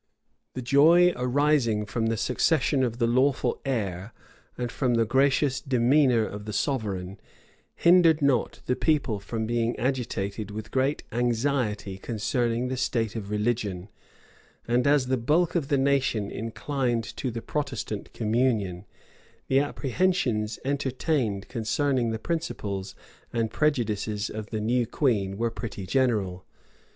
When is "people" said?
8.75-9.19